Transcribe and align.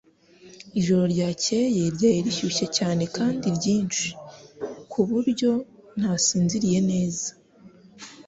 Ijoro 0.79 1.03
ryakeye 1.13 1.81
ryari 1.95 2.19
rishyushye 2.25 2.65
cyane 2.77 3.03
kandi 3.15 3.45
ryinshi, 3.57 4.07
ku 4.91 4.99
buryo 5.09 5.51
ntasinziriye 5.99 6.79
neza. 6.89 7.29